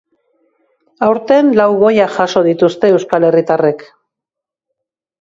[1.07, 3.89] Aurten, lau goya jaso dituzte euskal herritarrek.